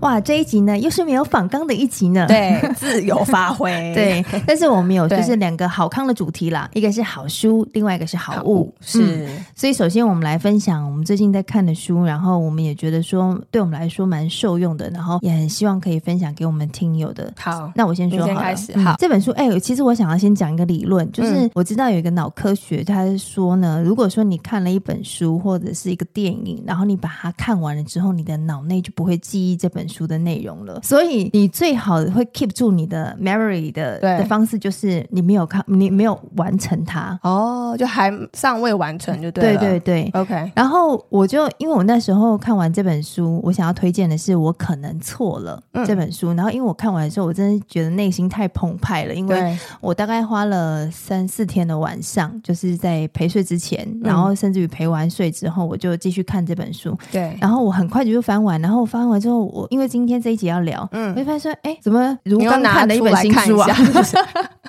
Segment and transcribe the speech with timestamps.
[0.00, 4.24] 哇，这一集呢又是没有仿纲的一集呢，对，自由发挥， 对。
[4.46, 9.44] 但是我们有就是两个好康的主题啦，一个是好书，另外一个是好物，好是、嗯。
[9.54, 17.32] 所以首先我们来分享我们最近在看的书，然后我们也觉得说对我们来说蛮受用的，然后也很希望可以分享给我们听友的。
[17.36, 18.78] 好，那我先说好，先开始。
[18.78, 30.80] 好，这本书，哎，其实我想要先讲一个理论，就是我知道有一个脑科学，他是说呢，如果说你看了一本书或者是一个电影，然后你把它看完了之后，你的脑内就不会记忆这本书的内容了。
[30.82, 39.60] 所以你最好会 keep 住你的 memory 的的方式，就是你没有看，你没有完成它哦，就还尚未完成，就对了。
[39.60, 40.52] 对对对，OK。
[40.54, 46.32] 然后我就因为我那时候看完这本书，我想要推荐的是《我可能错了》这本书。
[46.34, 56.96] 然后因为我看完的时候，我真的觉得内心太澎湃了，因为我大概花了三四天的晚上，就是在陪睡之前，然后甚至于陪完睡之后，我就继续看这本书。
[57.12, 57.36] 对。
[57.40, 60.58] 然后我很快就就翻完，然后我翻完之后，我因为今天这一集要。
[60.58, 63.68] 聊，嗯，我就发现说，哎、欸，怎么如刚看了一本新书啊？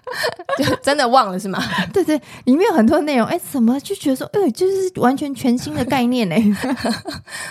[0.58, 1.62] 就真的忘了是吗？
[1.94, 6.36] 对对，里面有很多内容，哎、欸，怎么就觉得说，哎、欸，就是完全全新的概念呢？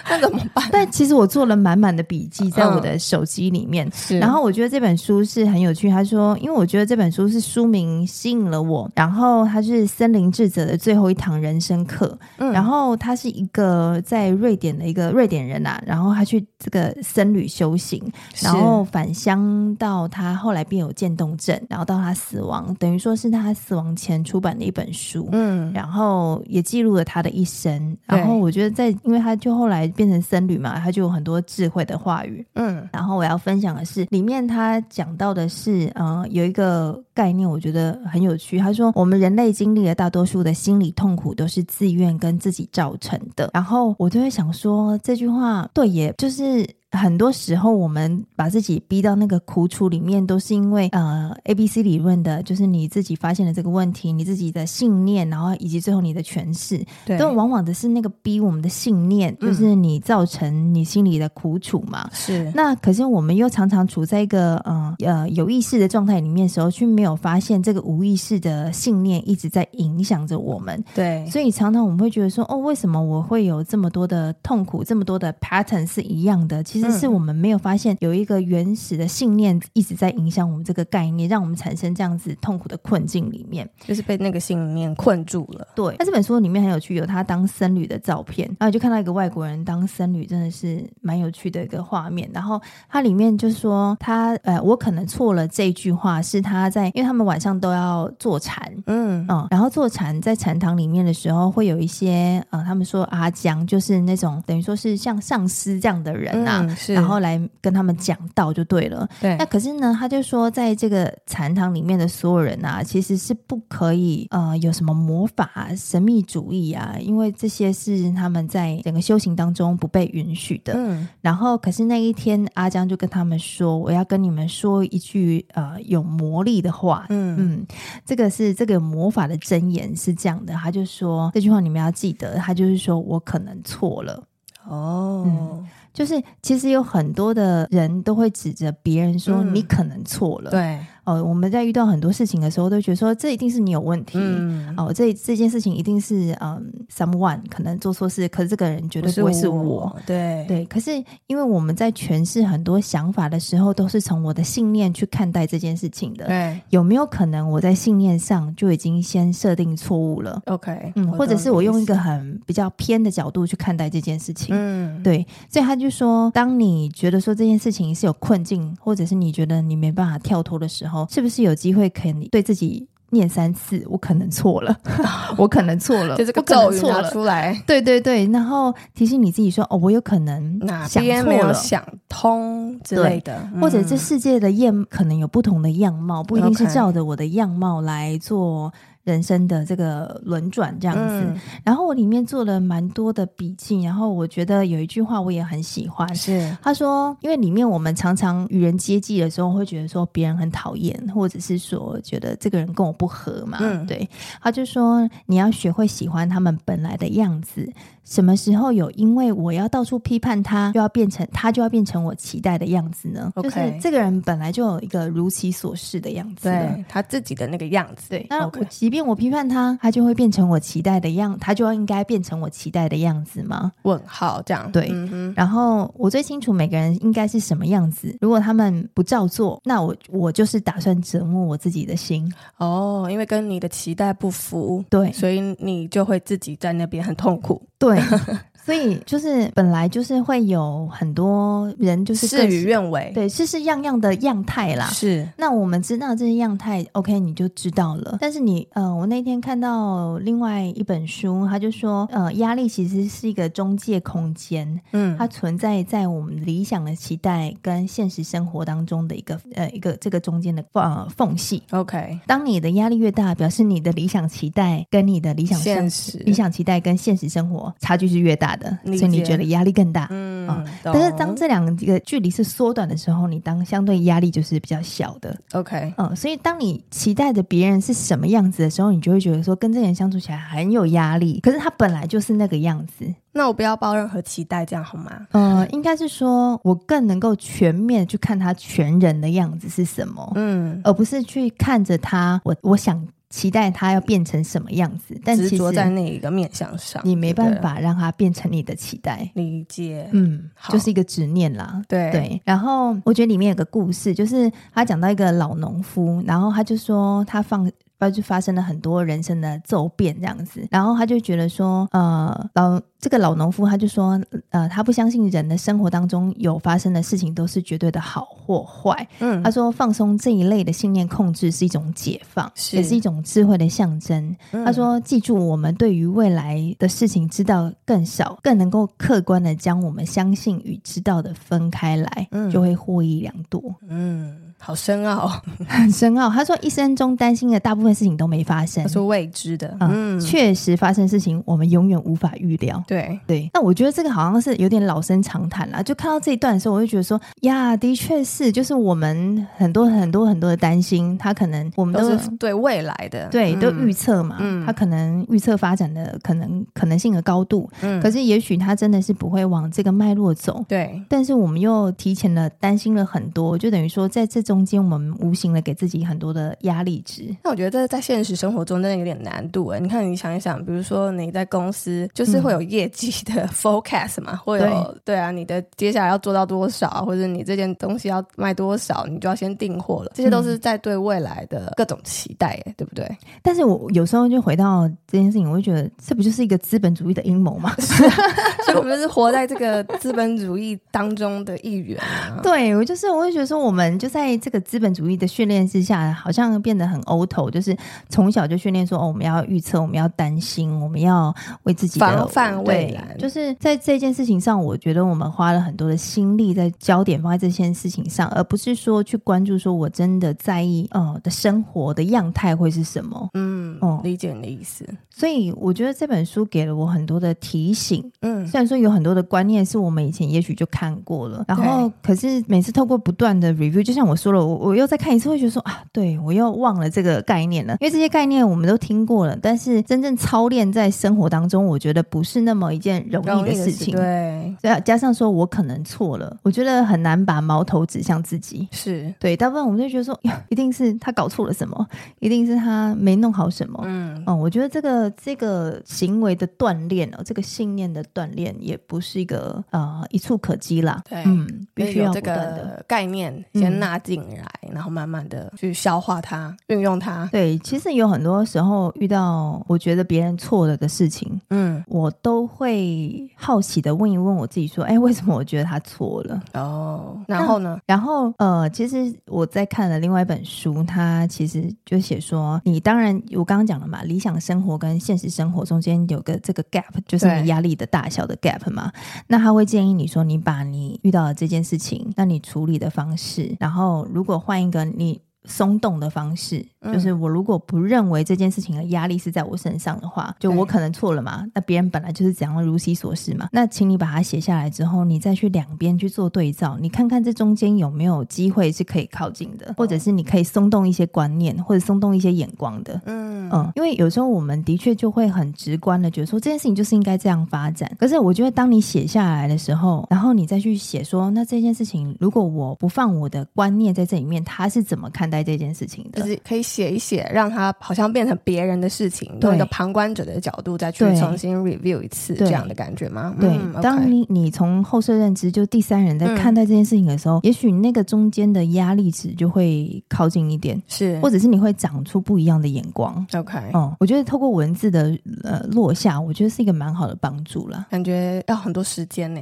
[0.08, 0.68] 那怎么办？
[0.70, 4.18] 但其实我做了满满的笔记在我的手机里面，是。
[4.18, 5.88] 然后我觉得这本书是很有趣。
[5.88, 12.18] 他说，因为我觉得这本书是书名吸引了我，然后它是森林智者的最后一堂人生课。
[12.38, 18.00] 嗯，然后他是一个在瑞典的一个瑞典人啊，然后他去这个僧侣修行。
[18.42, 27.96] 然后返乡到他后来便有渐冻症，然后到他死亡，等于说是他死亡前出版的一本书，嗯，然后也记录了他的一生。
[28.04, 32.86] 然后我觉得在，因为他就后来变成僧侣嘛，他就有很多智慧的话语，嗯。
[32.92, 38.58] 然后我要分享的是，里面他讲到的是，呃，有一个概念，我觉得很有趣。
[38.58, 43.50] 他说，我们人类经历了大多数的心理痛苦，都是自愿跟自己造成的。
[43.54, 46.66] 然后我就会想说，这句话对，也就是。
[46.92, 62.08] 很多时候，我们把自己逼到那个苦楚里面，都是因为呃，A B C 理论的，就是你自己发现了这个问题，你自己的信念，然后以及最后你的诠释，对，都往往的是那个逼我们的信念，就是你造成你心里的苦楚嘛。
[62.14, 62.52] 是、嗯。
[62.54, 70.82] 那可是我们又常常处在一个呃呃有意识的状态里面的时候，却没有发现这个无意识的信念一直在影响着我们。
[70.94, 71.26] 对。
[71.28, 76.62] 所以常常我们会觉得说，哦，为什么我会有这么多的痛苦，这么多的 pattern 是一样的？
[76.62, 85.66] 其实是我们没有发现有一个原始的信念一直在影响我们这个概念，让我们产生这样子痛苦的困境里面，就是被那个信念困住了。
[85.74, 92.28] 对，那这本书里面很有趣，有他当僧侣的照片，然后就看到一个外国人当僧侣，真的是蛮有趣的一个画面。
[92.32, 99.26] 然后它里面就说他呃，我可能错了这句话是他在，因为他们晚上都要坐禅，嗯。
[99.28, 106.94] 嗯，然后坐禅在禅堂里面的时候，会有一些呃，他们说阿江，就是那种等于说是像上师这样的人呐、啊嗯，是。
[106.94, 109.08] 然后来跟他们讲道就对了。
[109.20, 120.72] 对，那可是呢，他就说，在这个禅堂里面的所有人啊，其实是不可以呃有什么魔法、神秘主义啊，因为这些是他们在整个修行当中不被允许的。
[120.76, 127.06] 嗯，然后可是那一天，阿江就跟他们说：“我要跟你们说一句呃有魔力的话。
[127.10, 127.66] 嗯”嗯
[128.04, 134.22] 这个是这个魔法的真言是这样的，他就说这句话你们要记得，他就是说我可能错了。
[134.66, 135.24] 哦。
[135.26, 140.86] 嗯就是其实有很多的人都会指着别人说你可能错了，嗯、对。
[141.08, 144.18] 哦，我们在遇到很多事情的时候，都觉得说这一定是你有问题。
[144.20, 146.62] 嗯、哦，这这件事情一定是嗯
[146.94, 149.62] ，someone 可能做错事，可是这个人绝对不会是我。
[149.62, 156.26] 是我对对，可是因为我们在诠释很多想法的时候，都是从我的信念去看待这件事情的。
[156.26, 164.48] 对，有没有可能我在信念上就已经先设定错误了？OK，嗯，或者是我用一个很比较偏的角度去看待这件事情。
[164.50, 170.97] 嗯，对，所以他就说，当你觉得说这件事情是有困境，或者是你觉得你没办法跳脱的时候。
[171.10, 173.84] 是不是有机会可以对自己念三次？
[173.88, 174.76] 我可能错了，
[175.38, 188.72] 我可能错了，就是个咒语拿出来，对对对，然后提醒你自己说：“哦，我有可能想错了，没有想通之类的，或者这世界的样可能有不同的样貌，不一定是照着我的样貌来做。”
[189.12, 196.56] 人生的这个轮转这样子，嗯，然后我里面做了蛮多的笔记，然后我觉得有一句话我也很喜欢，是。
[196.62, 204.08] 他说，因为里面我们常常与人接济的时候，会觉得说别人很讨厌，或者是说觉得这个人跟我不合嘛，嗯，对，
[204.40, 207.68] 他就说你要学会喜欢他们本来的样子。
[208.08, 218.08] 什么时候有因为我要到处批判他，就要变成他就要变成我期待的样子呢是这个人本来就有一个如其所示的样子，对他自己的那个样子。
[218.08, 223.70] 对，那我即便我批判他，他就会变成我期待的样，他就要应该变成我期待的样子吗？
[223.82, 224.72] 问号这样。
[224.72, 228.16] 对，嗯、然后我最清楚每个人应该是什么样子。
[228.20, 232.32] 如果他们不照做，那我我就是打算折磨我自己的心。
[232.56, 237.60] 哦，因为跟你的期待不符，对，所以你就会自己在那边很痛苦。
[237.78, 237.98] 对。
[238.68, 244.84] 所以就是本来就是会有很多人就是事与愿违，对，事事样样的样态啦。
[244.88, 248.18] 是，那我们知道这些样态，OK，你就知道了。
[248.20, 261.62] 但是你，呃，我那天看到另外一本书，他就说，呃，压力其实是一个中介空间，嗯，它存在在我们理想的期待跟现实生活当中的一个，呃，一个这个中间的呃缝隙。
[261.70, 268.76] OK，当你的压力越大，表示你的理想期待跟你的理想现实理想期待跟现实生活差距是越大的。
[268.84, 281.40] 所以你觉得压力更大，嗯，哦、但是当这两个距离是缩短的时候，你当相对压力就是比较小的，OK，嗯，所以当你期待着别人是什么样子的时候，你就会觉得说跟这个人相处起来很有压力。
[281.40, 285.26] 可是他本来就是那个样子，那我不要抱任何期待，这样好吗？
[285.30, 293.06] 呃，应该是说我更能够全面去看他全人的样子是什么，嗯，而不是去看着他，我我想。
[293.30, 299.30] 期待他要变成什么样子，但执着在那一个面向上，你没办法让他变成你的期待。
[299.34, 301.82] 理解，嗯，就是一个执念啦。
[301.88, 302.40] 对对。
[302.44, 307.70] 然后我觉得里面有个故事，就是他讲到一个老农夫，然后他就说他放。
[308.10, 319.06] 就发生了很多人生的骤变这样子，然后他就觉得说，呃，老这个老农夫他就说，呃，他不相信人的生活当中有发生的事情都是绝对的好或坏。
[319.20, 324.36] 嗯，他说放松这一类的信念控制是一种解放，是也是一种智慧的象征。
[324.52, 333.62] 嗯，他说，记住，我们对于未来的事情知道更少，更能够客观的将我们相信与知道的分开来，嗯，就会获益良多。
[333.88, 334.47] 嗯。
[334.60, 335.28] 好深奥，
[335.66, 336.28] 很深奥。
[336.28, 342.82] 他说，一生中担心的大部分事情都没发生，他说未知的，嗯，确实发生事情，我们永远无法预料。
[342.86, 343.18] 对。
[343.26, 345.82] 对，那我觉得这个好像是有点老生常谈了。
[345.82, 364.47] 就看到这一段的时候，我就觉得说，呀，的确是，就是我们很多很多很多的担心，他可能我们都，都是对未来的，对，都预测嘛，嗯，他可能预测发展的可能可能性的高度，嗯，可是也许他真的是不会往这个脉络走，对，但是我们又提前了担心了很多，就等于说在这。
[364.48, 369.78] 中间我们无形的给自己很多的压力值，那我觉得这在现实生活中真的有点难度哎。
[369.78, 380.12] 你看，你想一想，比如说你在公司，就是会有业绩的 forecast 嘛，会、嗯、有对，对啊，你的接下来要做到多少，或者你这件东西要卖多少，你就要先订货了。
[380.14, 383.06] 这些都是在对未来的各种期待，对不对？
[383.42, 387.74] 但是我有时候就回到这件事情，我会觉得这不就是一个资本主义的阴谋吗？
[388.64, 392.40] 所以我们是活在这个资本主义当中的一员啊。
[392.42, 394.37] 对，我就是我会觉得说，我们就在。
[394.40, 397.76] 这个资本主义的训练之下，好像变得很 auto，就是
[398.08, 403.16] 从小就训练说，哦，我们要预测，我们要担心，我们要为自己的防范未来。
[403.18, 413.30] 就是在这件事情上，我觉得我们花了很多的心力，在焦点放在这件事情上，而不是说去关注说我真的在意，呃，的生活的样态会是什么？
[413.34, 414.86] 嗯，哦，理解你的意思。
[415.10, 418.08] 所以我觉得这本书给了我很多的提醒。
[418.20, 424.44] 嗯，虽然说有很多的观念是我们以前也许就看过了，然后可是每次透过不断的 review，就像我说了。
[424.44, 427.76] 我我又再看一次，会觉得说啊，对，我又忘了这个概念了。
[427.80, 433.94] 因为这些概念我们都听过了，但是真正操练在生活当中，我觉得不是那么一件容易的事情。
[433.94, 438.68] 对，再加上说我可能错了，我觉得很难把矛头指向自己。
[438.72, 440.18] 是对，大部分我们就觉得说，
[440.48, 441.86] 一定是他搞错了什么，
[442.20, 443.80] 一定是他没弄好什么。
[443.84, 451.02] 嗯，哦，我觉得这个这个行为的锻炼哦，这个信念的锻炼，也不是一个呃一触可及啦。
[451.08, 454.38] 对，嗯，必须要这个概念先纳进来。
[454.38, 457.28] 来，然后慢慢的去消化它，运用它。
[457.32, 466.40] 对，其实有很多时候遇到我觉得别人错了的事情，嗯，我都会好奇的问一问我自己，说，哎，为什么我觉得他错了？
[466.54, 467.80] 哦，然后呢？
[467.86, 478.92] 然后呃，其实我在看了另外一本书，它其实就写说，你当然我刚刚讲了嘛，理想生活跟现实生活中间有个这个 gap，就是你压力的大小的 gap 嘛。
[479.26, 491.46] 那他会建议你说，你把你遇到的这件事情，那你处理的方式，然后如果换一个你松动的方式，嗯、就是我如果不认为这件事情的压力是在我身上的话，就我可能错了嘛。
[491.54, 493.48] 那别人本来就是怎样如其所示嘛。
[493.52, 503.00] 那请你把它写下来之后，你再去两边去做对照，你看看这中间有没有机会是可以靠近的，或者是你可以松动一些观念，或者松动一些眼光的。
[503.06, 507.90] 嗯嗯，因为有时候我们的确就会很直观的觉得说这件事情就是应该这样发展。
[507.98, 515.37] 可是我觉得当你写下来的时候，然后你再去写说，那这件事情如果我不放我的观念在这里面，他是怎么看待？
[515.42, 523.34] 这件事情的，就是可以写一写，让它好像变成别人的事情，对用一个旁观者的角度再去重新 review 一次，这样的感觉吗？
[523.40, 533.26] 对，嗯、当你你从后设认知，就第三人在看待这件事情的时候，嗯、也许那个中间的压力值就会靠近一点，是，或者是你会长出不一样的眼光。
[533.34, 537.86] OK，嗯，我觉得透过文字的呃落下，我觉得是一个蛮好的帮助了。
[537.90, 539.40] 感觉要很多时间呢，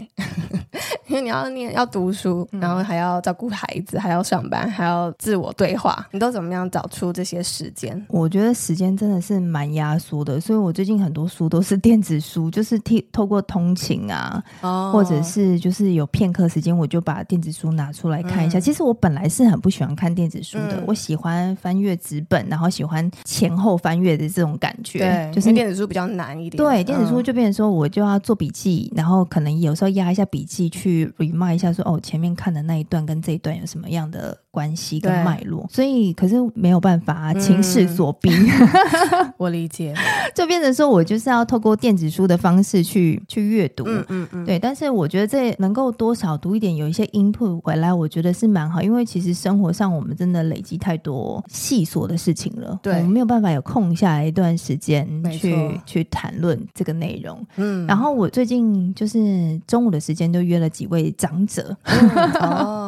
[1.08, 5.75] 因为你要念、要读书，然后还要照顾孩子，还要上班，还要自我对
[6.12, 8.04] 你都怎么样找出这些时间？
[8.08, 14.42] 我觉得时间真的是蛮压缩的，所以我最近很多书都是电子书，就是替透过通勤啊，
[14.92, 18.58] 或者是就是有片刻时间，我就把电子书拿出来看一下。
[18.60, 24.98] 其实我本来是很不喜欢看电子书的，我喜欢翻阅纸本，然后喜欢前后翻阅的这种感觉。
[24.98, 26.56] 对，就是电子书比较难一点。
[26.56, 35.65] 对，电子书就变成说我就要做笔记，然后可能有时候压一下笔记去 remind 一下说，说哦前面看的那一段跟这一段有什么样的关系跟脉络。
[35.70, 39.94] 所以，可是没有办法啊，情势所逼，嗯、我理解，
[40.34, 44.58] 就变成说我就是要透过电子书的方式去去阅读，嗯嗯嗯，对。
[44.58, 57.44] 但是我觉得这能够多少读一点，有一些 input 回来，我觉得是蛮好，因为其实生活上我们真的累积太多细琐的事情了，对，我们没有办法有空下来一段时间去去谈论这个内容。
[57.56, 62.85] 嗯，然后我最近就是中午的时间就约了几位长者，嗯、哦，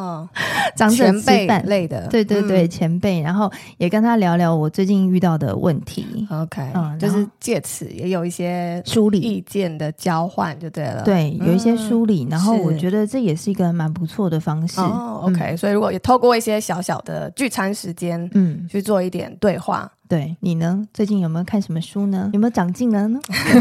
[0.75, 6.27] 长者吃饭类的，对对对，嗯、前辈，然后也跟他聊聊我最近遇到的问题。
[6.29, 11.03] OK，嗯，就是借此也有一些梳理意见的交换，就对了。
[11.03, 14.79] 对，有一些梳理，嗯、然后我觉得这也是一个蛮不错的方式。
[14.79, 19.91] 哦、OK，嗯、所以如果也透过一些小小的聚餐时间，嗯，去做一点对话。
[20.09, 20.83] 对，你呢？
[20.91, 22.31] 最近有没有看什么书呢？
[22.33, 23.19] 有没有长进了呢？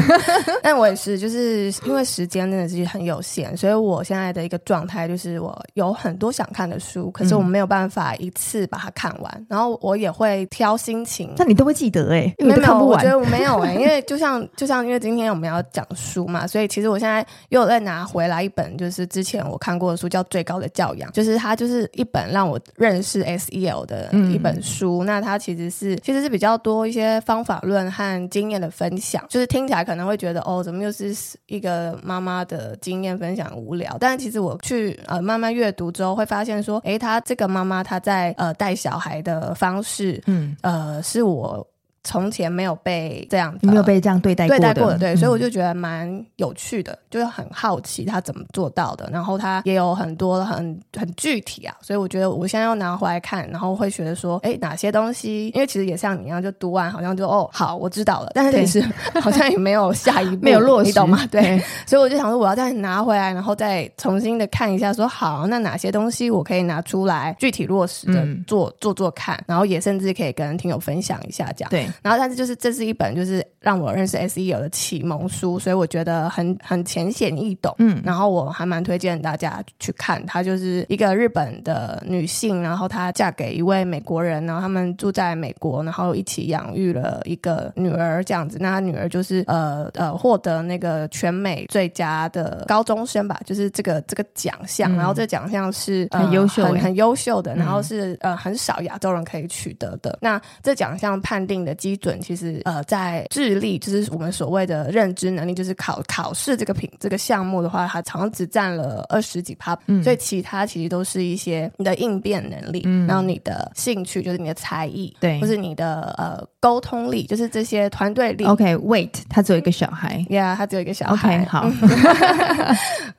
[0.65, 9.31] 但我也是，就是因为时间真的是很有限，所以我现在的一个状态就是，我有很多想看的书，可是我没有办法一次把它看完。
[9.37, 12.35] 嗯、然后我也会挑心情，那你都会记得哎、欸？
[12.39, 25.05] 没有，我觉得我没有哎、欸，因为就像就像因为今天我们要讲书嘛，所以其实我现在又有再拿回来一本，就是之前我看过的书，叫《最高的教养》，就是它就是一本让我认识 SEL 的一本书。
[25.05, 26.38] 嗯、那它其实是其实是比。
[26.39, 31.13] 比较多一些方法论和经验的分享，就是听起来可能会觉得哦，怎么又是
[31.47, 33.97] 一个妈妈的经验分享无聊？
[33.99, 41.67] 但是其实我去呃慢慢阅读之后，会发现说，诶，她这个妈妈她在呃带小孩的方式，嗯呃是我。
[42.05, 49.09] 从前没有被这样，没有被这样对待过，对待过的，对，所以我就觉得蛮有趣的，就是很好奇他怎么做到的。
[49.13, 55.49] 然后他也有很多很很具体啊，所以我觉得我现在要拿回来看，然后会觉得说，哎，哪些东西？
[55.55, 58.31] 因为其实也像你一样，就读完好像就哦，好，我知道了。
[58.35, 58.89] 但是其实
[59.21, 61.27] 好像也没有下一步，没有落实，你懂吗？
[61.31, 71.71] 对，所以我就想说，我要再拿回来，然后再重新的看一下，说好，那哪些东西我可以拿出来具体落实的做做做看，然后也甚至可以跟听友分享一下，这样。
[71.71, 71.88] 对。
[72.03, 77.75] 然后，但是就是这是一本就是让我认识 SEO 的启蒙书，所以我觉得很很浅显易懂。
[77.79, 80.25] 嗯，然后我还蛮推荐大家去看。
[80.27, 88.59] 她就是一个日本的女性，然后她嫁给一位美国人，然后他们住在美国，然后一起养育了一个女儿这样子。
[88.61, 94.93] 那她女儿就是呃呃获得那个全美最佳的高中生吧，就是这个这个奖项。
[94.93, 100.11] 嗯、然后这奖项是、呃、很优秀很很优秀的，然后是呃很少亚洲人可以取得的。
[100.13, 102.21] 嗯、那这奖项判定的基准。
[102.21, 118.45] 其实呃，在智力，就是我们所谓的认知能力，就是考考试这个品这个项目的话，它常常只占了二十几趴，嗯，所以其他其实都是一些你的应变能力，嗯，然后你的兴趣，就是你的才艺，对，或是你的呃沟通力，就是这些团队力。
[118.45, 121.39] OK，Wait，他只有一个小孩，Yeah，他只有一个小孩。
[121.39, 121.71] OK， 好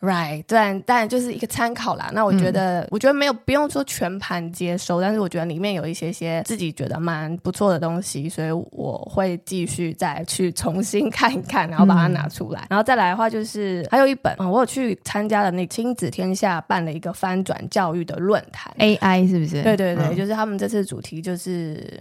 [0.01, 2.09] ，Right，但但就是一个参考啦。
[2.13, 8.79] 那我觉得，我觉得没有不用说全盘接收，但是我觉得里面有一些些自己觉得蛮不错的东西，所以我。
[8.79, 19.61] 我会继续再去重新看一看，然后把它拿出来，嗯、然后再来的话就是还有一本，我有去参加了那亲子天下办了一个翻转教育的论坛，AI 是不是？
[19.61, 21.99] 对对对，嗯、就是他们这次主题就是。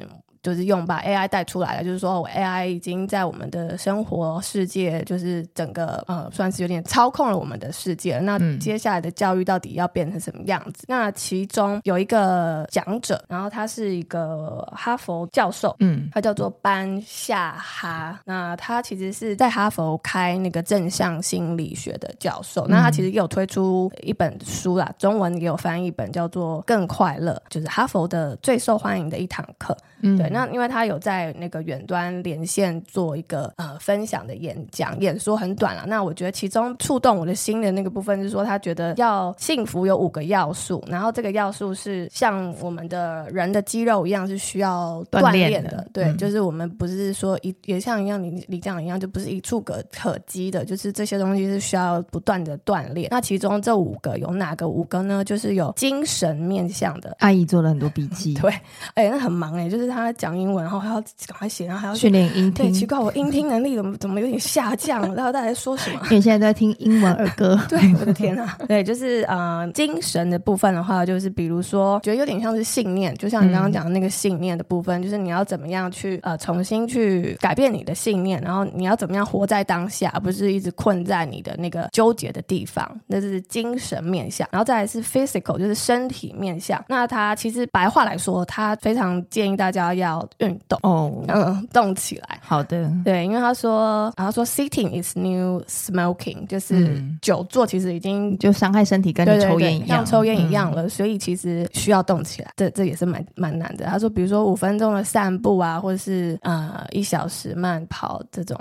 [0.48, 8.18] 就是用把 AI 带出来了，就是说我 AI 已经在我们的生活世界，就是整个呃算是有点操控了我们的世界。
[8.20, 10.84] 那接下来的教育到底要变成什么样子？
[10.84, 18.18] 嗯、那其中有一个讲者，然后他是一个哈佛教授，嗯，他叫做班夏哈。
[18.24, 22.62] 那他其实是在哈佛开那个正向心理学的教授。
[22.68, 29.76] 嗯、那他其实也有推出一本书啦，中文也有翻译本叫做《更快乐》，就是哈佛的最受欢迎的一堂课。
[30.00, 30.30] 嗯，对。
[30.30, 35.84] 那因为他有在那个远端连线做一个呃分享的演讲，演说很短了。
[35.86, 45.70] 那我觉得其中触动我的心的那个部分是说，他觉得要幸福有五个要素，然后这个要素是像我们的人的肌肉一样是需要锻炼的。
[45.70, 53.08] 的对，嗯、就是我们不是说一也像一样你你这样一样，就不是一触可可及的，就是这些东西是需要不断的锻炼。
[53.10, 55.24] 那其中这五个有哪个五个呢？
[55.24, 57.16] 就是有精神面向的。
[57.20, 58.50] 阿姨做了很多笔记， 对，
[58.94, 60.94] 哎、欸，那很忙哎、欸，就是他讲英文，然后还要
[61.26, 62.72] 赶快写，然后还要训练音听。
[62.72, 65.00] 奇怪，我音听能力怎么怎么有点下降？
[65.14, 66.00] 然 后大家在说什么？
[66.04, 67.58] 因为现在都在听英文儿歌。
[67.68, 68.58] 对，我的天啊！
[68.66, 82.88] 对，就是呃，精神的部分的话，就是比如说，觉得有点像是信念，就像你刚刚讲的那个信念的部分，嗯、就是你要怎么样去呃重新去改变你的信念，然后你要怎么样活在当下，而不是一直困在你的那个纠结的地方。
[83.06, 86.82] 那是精神面向，然后再来是 physical，就是身体面向。
[86.88, 90.07] 那他其实白话来说，他非常建议大家要
[90.38, 92.38] 运动哦，嗯，动起来。
[92.42, 100.84] 好的，对，因为他说，他说 sitting is new smoking，就是久坐其实已经就伤害身体，跟你抽烟一样，像抽烟一样了。
[100.84, 103.86] 嗯、所以其实需要动起来，这这也是蛮蛮难的。
[103.86, 108.58] 他说，比如说五分钟的散步啊，或者是呃一小时慢跑这种。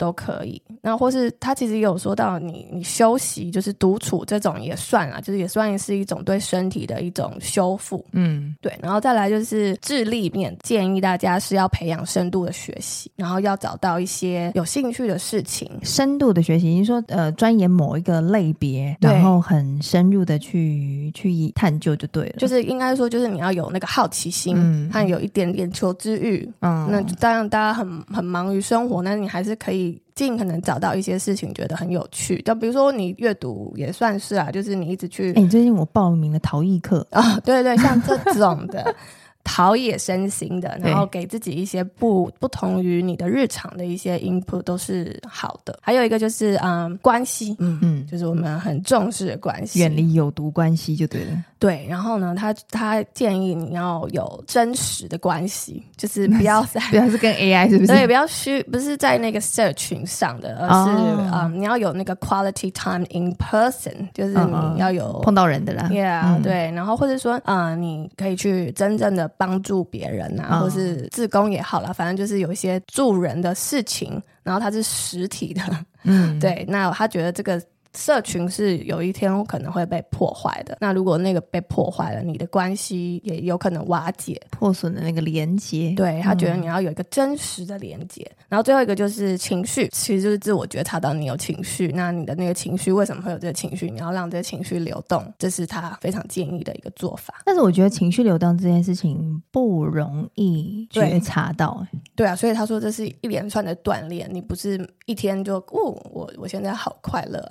[0.00, 8.72] 都可以，那或是他其实也有说到你，你你休息就是独处这种也算啊，就是也算是一种对身体的一种修复，嗯，对。
[8.82, 15.70] 然后再来就是智力面，建议大家是要培养深度的学习，然后要找到一些有兴趣的事情。
[15.82, 22.36] 深度的学习，你说呃钻研某一个类别，然后很深入的去去探究就对了。
[22.38, 29.89] 就是应该说，就是你要有那个好奇心，嗯，和有一点点求知欲，嗯，那当然大家很很忙于生活，那你还是可以。
[30.14, 35.30] 尽可能找到一些事情觉得很有趣，就比如说你阅读也算是啊，就是你一直去。
[35.30, 38.94] 哎、欸，最近我报名了陶艺课啊，对对，像这种的。
[39.42, 45.78] 陶冶身心的，然后给自己一些不不同于你的日常的一些 input 都是好的。
[45.82, 51.44] 还有一个就是嗯关系，嗯嗯，就是我们很重视的关系，远离有毒关系就对了。
[51.58, 57.88] 对，然后呢，他他建议你要有真实的关系，就是不要在 不要是跟 AI 是不是？
[57.88, 64.34] 对，不要虚，不是在那个社群上的，而是、哦、嗯你要有那个 quality time in person，就是
[64.74, 65.88] 你要有、哦、碰到人的啦。
[65.90, 69.29] Yeah，、嗯、对，然后或者说嗯你可以去真正的。
[69.36, 75.62] 帮助别人啊，或是自工也好了，反正就是有一些助人的事情，然后它是实体的，
[76.04, 77.62] 嗯，对，那他觉得这个。
[77.94, 80.76] 社群是有一天可能会被破坏的。
[80.80, 85.92] 那如果那个被破坏了，你的关系也有可能瓦解、破损的那个连接。
[85.96, 88.22] 对，他觉得你要有一个真实的连接。
[88.22, 91.88] 嗯、然后最后一个就是情绪，其实就是自我觉察到你有情绪。
[91.88, 93.90] 那你的那个情绪为什么会有这个情绪？
[93.90, 97.42] 你要让这个情绪流动，这是他非常建议的一个做法。
[97.44, 101.84] 但是我觉得情绪流动这件事情不容易觉察到。
[101.90, 107.44] 对，对啊，所以他说这是一连串的锻炼，你不是一天就哦，我我现在好快乐。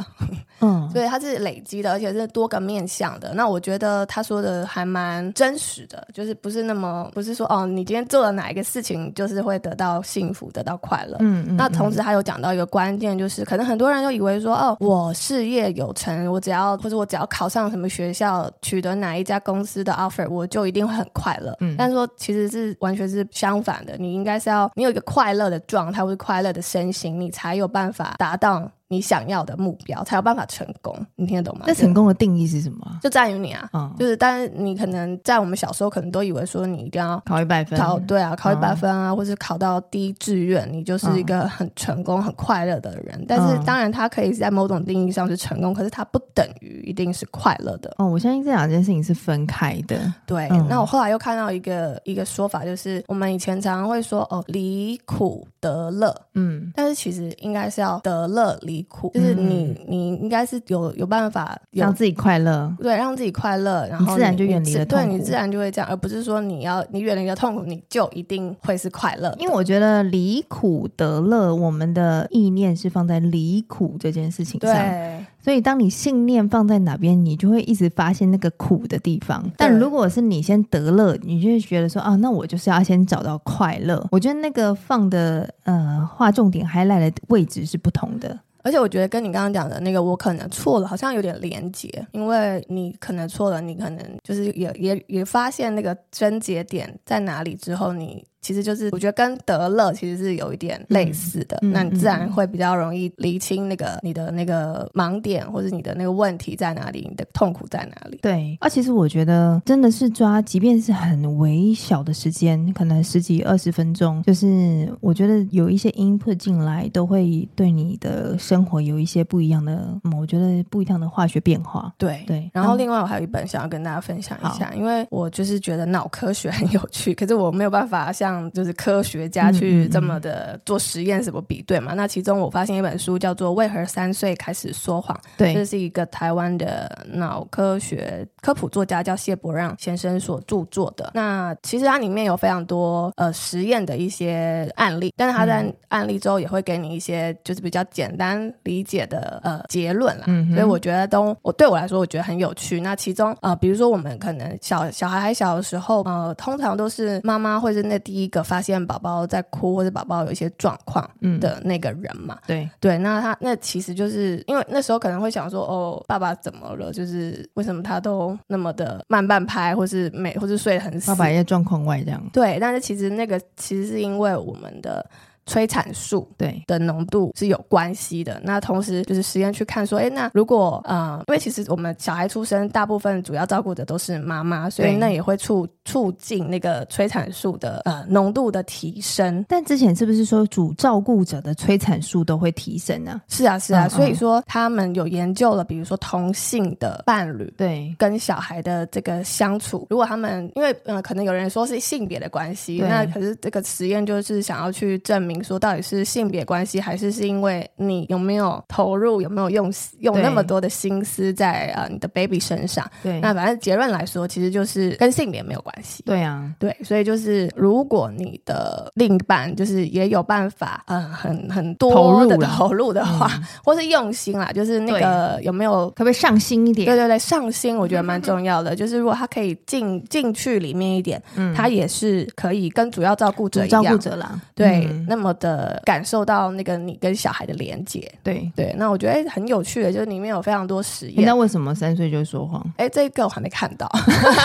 [0.61, 3.33] 嗯， 所以它是累积的，而且是多个面向的。
[3.33, 11.17] 那我觉得他说的还蛮真实的，就是不是那么不是说哦，你今天做了哪一个事情，就是会得到幸福，得到快乐。
[11.19, 21.55] 嗯，嗯，那同时他有讲到一个关键，就是可能很多人都以为说哦，我事业有成，我只要或者我只要考上什么学校，取得哪一家公司的 offer，我就一定会很快乐。
[21.59, 28.69] 嗯，但是说其实是完全是相反的，你应该是要你有一个快乐的状态，或是快乐的身心，你才有办法达到。
[28.91, 31.65] 你想要的目标才有办法成功，你听得懂吗？
[31.67, 32.99] 那成功的定义是什么？
[33.03, 43.15] 就在于你啊，嗯、就是，但是你可能在我们小时候可能都以为说你一定要考一百分，考对啊，考一百分啊，嗯、或是考到第一志愿，你就是一个很成功、很快乐的人。
[43.19, 47.93] 嗯、但是当然，他可以在某种定义上是成功，可是他不等于一定是快乐的。
[47.99, 50.11] 哦，我相信这两件事情是分开的。
[50.25, 59.59] 对，嗯、那我后来又看到一个一个说法，就是我们以前常常会说哦，离苦得乐，嗯，但是其实应该是要得乐离苦，就是你。
[59.59, 69.35] 你你应该是有有办法有让自己快乐，对，让自己快乐，然后自然就远离了痛苦，对，你自然就会这样，而不是说你要你远离了痛苦，你就一定会是快乐。
[69.39, 74.73] 因为我觉得离苦得乐，我们的意念是放在离苦这件事情上。
[74.73, 79.43] 对所以当你信念放在哪边，你就会一直发现那个苦的地方。
[79.57, 84.05] 但如果是你先得乐，你就会觉得说啊，那我就是要先找到快乐。
[84.11, 88.37] 我觉得那个放的呃划重点 highlight 的位置是不同的。
[88.63, 98.25] 而且我觉得跟你刚刚讲的那个，我可能错了，好像有点连结，因为你可能错了，你可能就是也也也发现那个症结点在哪里之后，你。
[98.41, 108.17] 其实就是我觉得跟得乐其实是有一点类似的，嗯、那你自然会比较容易厘清那个你的那个盲点，或者你的那个问题在哪里，你的痛苦在哪里。
[108.21, 121.93] 对，啊，其实我觉得真的是抓，即便是很微小的时间，可能十几二十分钟，就是我觉得有一些 input 进来，都会对你的生活有一些不一样的，我觉得不一样的化学变化。
[121.97, 122.49] 对对。
[122.53, 128.28] 然后另外我还有一本想要跟大家分享一下，因为我就是觉得脑科学很有趣，可是我没有办法像。
[128.29, 131.93] 让就是科学家去这么的做实验，什么比对嘛？
[131.93, 141.11] 嗯嗯嗯，那其中我发现一本书叫做《为何三岁开始说谎》，对，这是一个台湾的脑科学科普作家叫谢伯让先生所著作的。
[141.15, 150.25] 那其实它里面有非常多呃实验的一些案例，但是他在案例之后也会给你一些就是比较简单理解的呃结论啦。
[150.27, 152.79] 嗯，所以我觉得都我对我来说我觉得很有趣。
[152.79, 158.29] 那其中呃，比如说我们可能小小孩还小的时候，呃，通常都是妈妈会是那第一。
[158.29, 166.93] 一个发现宝宝在哭或者宝宝有一些状况的那个人嘛，嗯、对对，那他那其实就是因为那时候可能会想说，哦，爸爸怎么了？
[166.93, 171.07] 就是为什么他都那么的慢半拍，或是没，或是睡得很死？
[171.07, 172.23] 爸爸也状况外这样。
[172.31, 175.03] 对，但是其实那个其实是因为我们的。
[175.49, 178.39] 催产素对的浓度是有关系的。
[178.43, 189.43] 那同时就是实验去看说，哎，那如果呃，因为其实我们小孩出生，大部分主要照顾的都是妈妈，所以那也会促促进那个催产素的呃浓度的提升。
[189.49, 193.19] 但之前是不是说主照顾者的催产素都会提升呢？
[193.27, 193.87] 是啊，是啊。
[193.87, 205.38] 嗯嗯，所以说他们有研究了，比如说同性的伴侣对跟小孩的这个相处，如果他们因为呃可能有人说是性别的关系，那可是这个实验就是想要去证明。
[205.43, 212.85] 说到底是性别关系，还是是因为你有没有投入，有没有用用那么多的心思在呃你的 baby 身上？
[213.01, 216.03] 对，那反正结论来说，其实就是跟性别没有关系。
[216.05, 226.85] 对啊，对，所以就是如果你的另一半就是也有办法，嗯、呃，很很多的投入的话，嗯、或是用心啦，就是那个有没有可不可以上心一点？
[226.85, 228.75] 对对对，上心我觉得蛮重要的。
[228.75, 235.28] 就是如果他可以进进去里面一点，嗯，他也是可以跟主要照顾者一样，照顾者啦，对，嗯、那么。
[235.33, 241.25] 的感受到那个你跟小孩的连接，对对，那我觉得很有趣的，就是里面有非常多实验。
[241.25, 242.65] 那为什么三岁就说谎？
[242.77, 243.89] 哎，这个我还没看到，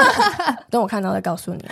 [0.70, 1.64] 等我看到再告诉你。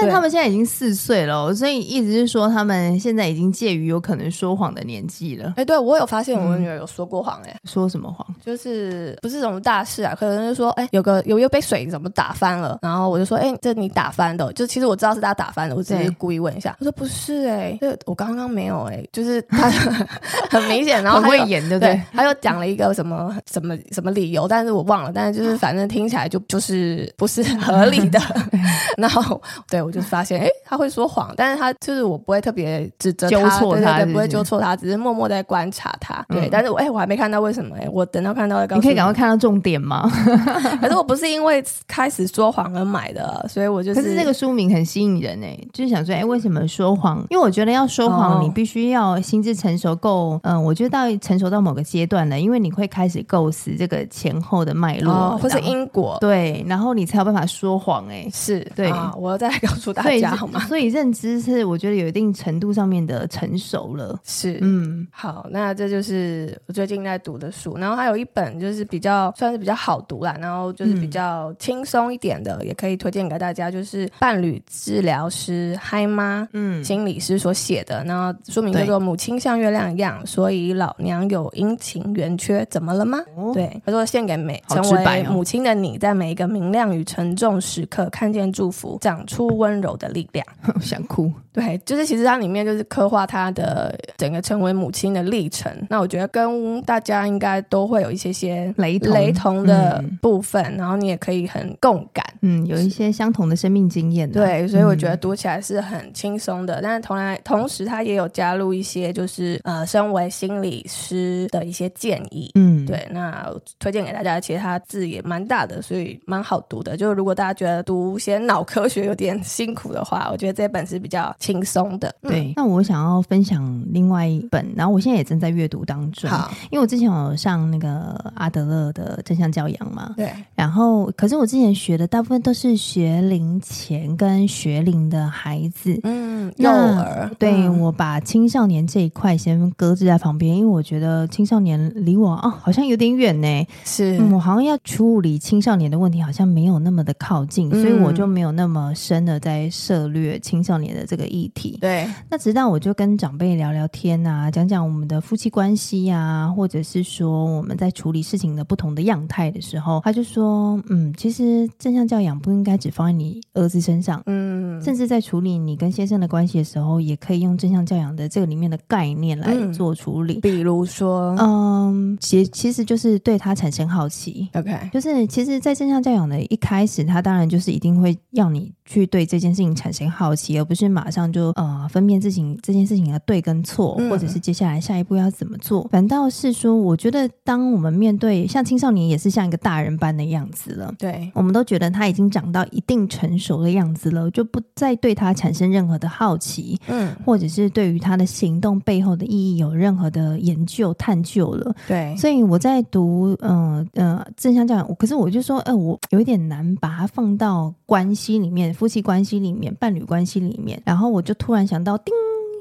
[0.00, 5.48] 但他们现在已经四岁了，所以意思是说，他们现在已经介于有可能说谎的年纪了。
[5.50, 8.26] 哎、欸，对，我有发现，我女儿有说过谎、欸，哎、嗯，说什么谎？
[8.44, 16.76] 就是不是什么大事啊，可能就说，哎、欸，有个有一杯水怎么打翻了，然后我就说，哎、欸，这你打翻的，就其实我知道是他打翻的，我只是故意问一下。
[16.78, 19.70] 我说不是、欸，哎，这我刚刚没有、欸，哎，就是他
[20.50, 22.00] 很明显，然后他会演，对不对？
[22.12, 28.18] 他又讲了一个什么什么什么理由，但是我忘了，但是就是反正听起来就就是不是合理的。
[28.96, 30.50] 然后对我就发现，哎、欸。
[30.70, 36.22] 他会说谎，但是他就是我不会特别指责他，纠错他，对对对，不会纠错他，只是默默在观察他。
[36.28, 40.06] 对，嗯、但是我哎、欸，我还没看到为什么哎、欸，我等到看到你，你可以赶快看到重点吗？
[40.78, 44.02] 可是我不是因为开始说谎而买的，所以我就是。
[44.02, 47.24] 可是这个书名很吸引人哎、欸，就是想说哎、欸，为什么说谎？
[47.30, 60.60] 因为我觉得要说谎，你必须要心智成熟够，嗯，我觉得到成熟到某个阶段了，因为你会开始构思这个前后的脉络、哦、或是因果，对，然后你才有办法说谎哎、欸，是对，我要再来告诉大家好吗？
[60.66, 90.46] 所以认知是我觉得有一定程度上面的成熟了，是嗯，好，那这就是我最近在读的书，然后还有一本就是比较算是比较好读啦，然后就是比较轻松一点的，嗯、也可以推荐给大家，就是伴侣治疗师嗨妈嗯心理师所写的，然后书名叫做《母亲像月亮一样，所以老娘有阴晴圆缺，怎么了吗？》哦、对，他说献给每成为母亲的你，在每一个明亮与沉重时刻，看见祝福，长出温柔的力量。
[90.80, 95.70] 想哭，对，就是其实它里面就是刻画她的整个成为母亲的历程。
[95.90, 104.32] 那我觉得跟大家应该都会有一些些雷同雷同的部分，嗯、然后你也可以很共感，嗯，有一些相同的生命经验、啊。
[104.32, 106.80] 对，所以我觉得读起来是很轻松的。
[106.80, 112.50] 嗯、但是同来同时，它也有加入一些就是呃，身为心理师的一些建议。
[112.54, 116.96] 嗯，对，那推荐给大家，其实它字也蛮大的，所以蛮好读的。
[116.96, 122.14] 就是如果大家觉得读一些脑科学有点辛苦的话，我觉得这本是比较轻松的。
[122.22, 126.28] 对，那我想要分享另外一本，然后我现在也正在阅读当中。
[126.30, 130.14] 好，因为我之前有上那个阿德勒的正向教养嘛。
[130.16, 130.30] 对。
[130.54, 135.98] 然后，可是我之前学的大部分都是学龄前跟学龄的孩子。
[136.04, 137.30] 嗯，幼儿。
[137.38, 143.66] 对、嗯、我把青少年这一块先搁置在旁边，因为我觉得青少年离我哦好像有点远呢。
[143.84, 151.78] 是、嗯，我好像要处理青少年的问题，好像没有那么的靠近，嗯、所以我就没有那么深的在涉略青少年的这个议题。
[151.80, 152.08] 对。
[152.30, 170.34] 那直到我就跟长辈聊聊天啊，讲讲我们的夫妻关系啊，或者是说我们在处理事情的不同的样态的时候，他就说，嗯，其实正向教养不应该只放在你儿子身上，嗯，甚至在处理你跟先生的关系的时候，也可以用正向教养的这个里面的概念来做处理。
[170.34, 185.86] 嗯、比如说，嗯，其其实就是对他产生好奇，OK，就是其实，在正向教养的一开始，他当然就是一定会要你去对这件事情产生好奇，而不是马上就呃分辨自己这件事情的对跟错，嗯、或者是接下来下一步要怎么做。
[185.92, 190.92] 反倒是说，我觉得当我们面对像青少年，也是像一个大人般的样子了。
[190.98, 201.74] 对，我们都觉得他已经长到一定成熟的样子了，就不再对他产生任何的好奇，嗯，或者是对于他的行动背后的意义有任何的研究探究了。
[201.86, 212.14] 对，所以我在读，嗯、呃、呃，正向教养，可是我就说，呃，我有一点难把它放到关系里面，夫妻关系里面，伴侣关系里面，然后我就突然想到，叮。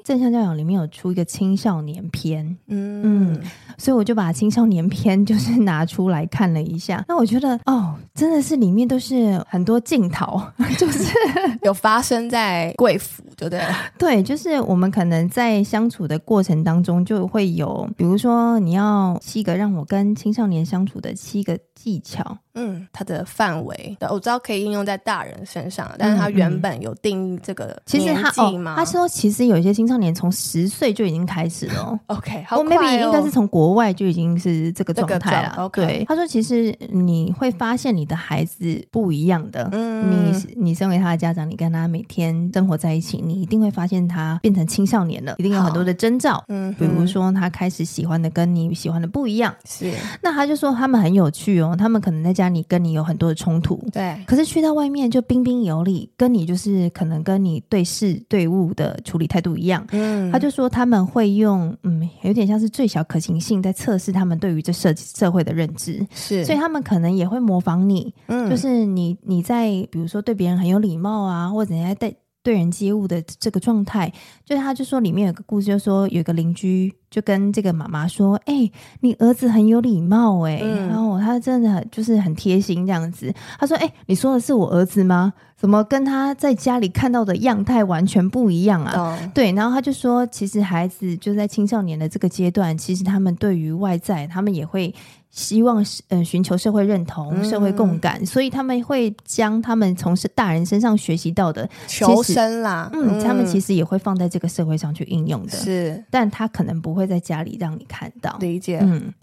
[0.04, 3.42] 正向教养里面有出一个青少年篇，嗯嗯，
[3.78, 7.04] 所以我就把青少年篇就是拿出来看了一下。
[7.10, 10.42] 那我觉得哦，真的是里面都是很多镜头，
[10.80, 11.14] 就是
[11.64, 13.62] 有发生在贵府，对不对？
[13.98, 22.38] 对，就是我们可能在相处的过程当中就会有，比如说你要七个让我跟青少年相处的七个技巧。
[22.58, 27.80] 嗯，它的范围，我知道可以应用在大人身上，但是他原本有定义这个？
[27.86, 32.00] 其实他哦，他说其实有一些青少年从十岁就已经开始了。
[32.08, 35.54] OK，好、哦，我 maybe 应该是从国外就已经是这个状态了。
[35.60, 39.70] OK，对，他说其实你会发现你的孩子不一样的。
[39.72, 46.44] 嗯，你你身为他的家长，你跟他每天生活在一起，你一定会发现他变成青少年了，一定有很多的征兆。
[46.48, 49.54] 嗯，比如说他开始喜欢的跟你喜欢的不一样。
[49.66, 49.94] 是，
[50.24, 52.47] 那他就说他们很有趣哦，他们可能在家。
[52.54, 59.86] 你跟你有很多的冲突，对，可是去到外面就彬彬有礼，跟你就是可能跟你对事对物的处理态度一样。
[59.92, 72.16] 嗯，他就说他们会用嗯，有点像是最小可行性在测试他们对于这社社会的认知，是，所以他们可能也会模仿你，嗯，就是你你在比如说对别人很有礼貌啊，或者人家对
[72.48, 74.10] 对人接物的这个状态，
[74.46, 76.94] 就是他就说里面有个故事，就说有一个邻居。
[77.10, 85.32] 就跟这个妈妈说：“哎、欸，你儿子很有礼貌哎、欸，嗯、然后他真的就是很贴心这样子。”他说：“哎、欸，你说的是我儿子吗？
[85.56, 94.94] 怎么跟他在家里看到的样态完全不一样啊？”哦、对，然后他就说：“其实孩子就在青少年的这个阶段，其实他们对于外在，他们也会
[95.38, 105.52] 希望嗯寻求社会认同、社会共感，嗯、所以他们会将他们从事大人身上学习到的求生啦，嗯，他们其实也会放在这个社会上去应用的。
[105.52, 108.80] 是，但他可能不会在家里让你看到，理解。
[108.82, 109.14] 嗯，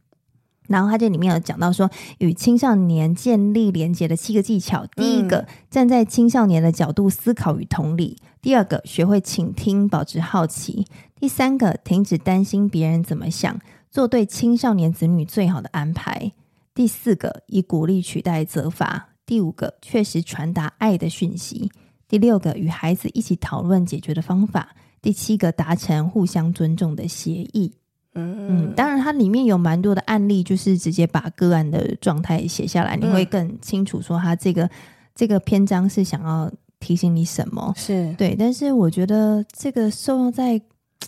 [0.69, 4.87] 然后他这里面有讲到说，与青少年建立连接的七个技巧。
[4.95, 10.85] 第一个，嗯、站在青少年的角度思考与同理；第二个，学会倾听，保持好奇；
[11.19, 13.59] 第三个，停止担心别人怎么想，
[13.95, 16.33] 做对青少年子女最好的安排；
[16.75, 21.71] 第四个，以鼓励取代责罚；第五个，确实传达爱的讯息；
[22.09, 24.75] 第六个，与孩子一起讨论解决的方法。
[25.01, 27.73] 第七个，达成互相尊重的协议。
[28.15, 34.69] 嗯嗯，当然，它里面有蛮多的案例，就是直接把个案的状态写下来，你会更清楚说他这个
[35.15, 37.73] 这个篇章是想要提醒你什么。
[37.77, 40.61] 是对，但是我觉得这个受用在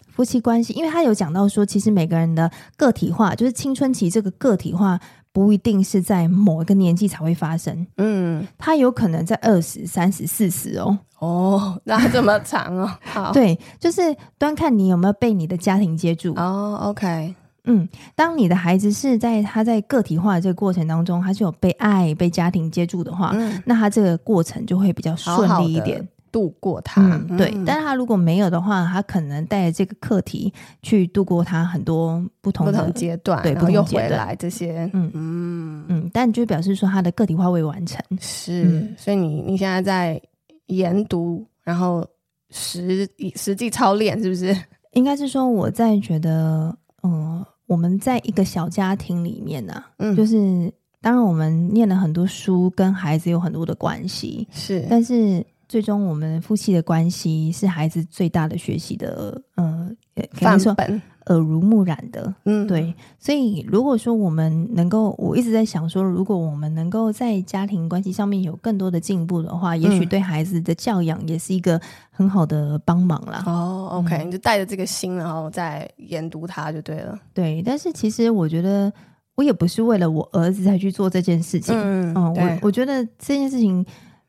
[0.08, 5.00] 夫妻关系，因为他有讲到说，其实每个人的个体化，就是青春期这个个体化。
[5.32, 14.00] 不一定是在某一个年纪才会发生，嗯，他有可能在二十三十四十哦，哦，那这么长哦， 好，对，就是
[14.38, 16.32] 端看你有没有被你的家庭接住。
[16.36, 26.08] 哦，OK，嗯，当你的孩子是在他在个体化的这个过程当中，他是有被爱、被家庭接住的话，嗯，那他这个过程就会比较顺利一点。
[26.32, 35.10] 度过它，嗯、对，但是他如果没有的话，他可能带着这个课题去度过他很多不同的阶段，对，然后又回来这些，嗯。
[35.14, 35.84] 嗯。
[35.88, 40.20] 嗯，但就表示说他的个体化未完成，是，嗯、所以你你现在在
[40.66, 42.04] 研读，然后
[42.50, 44.56] 实实际操练，是不是？
[44.92, 55.44] 应该是说我在觉得，嗯，我们在一个小家庭里面呢、啊，嗯，就是当然我们念了很多书，跟孩子有很多的关系，是，但是。
[55.68, 59.90] 最终我们夫妻的关系是孩子最大的学习的，呃，
[60.32, 61.00] 范本。
[61.28, 71.80] 耳濡目染的，嗯，对，所以如果说我们能够，我一直在想说，如果我们能够在家庭关系上面有更多的进步的话，嗯、也许对孩子的教养也是一个
[72.12, 73.42] 很好的帮忙啦。
[73.44, 77.18] 哦，OK，、嗯、你就带着这个心，然后再研读它就对了。
[77.34, 78.92] 对，但是其实我觉得，
[79.34, 81.74] 我也不是为了我儿子才去做这件事情。
[81.76, 83.84] 嗯，嗯我我觉得这件事情。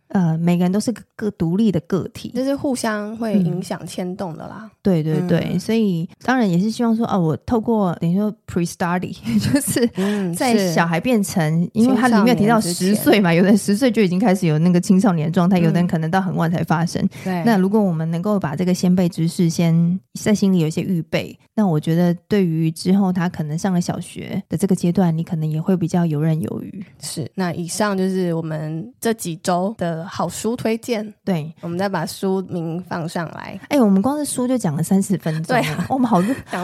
[0.10, 4.62] 呃，每个人都是个个独立的个体，就是互相会影响牵动的啦。
[4.64, 9.86] 嗯、对对对，嗯、所以当然也是希望说，哦、啊，我透过等于说 pre study， 就是
[10.34, 17.06] 在小孩变成，嗯、因为他里面有提到十岁嘛，有的人十岁就已经开始有那个青少年状态，嗯、有的人可能到很晚才发生。
[17.26, 26.86] 对，那如果我们能够把这个先辈知识先在心里有一些预备，那我觉得对于之后他可能上了小学的这个阶段，你可能也会比较游刃有余。
[27.02, 29.97] 是，那以上就是我们这几周的。
[30.06, 33.60] 好书推荐，对，我们再把书名放上来。
[33.64, 36.22] 哎、欸，我们光是书就讲了三十分钟，对、啊，我们好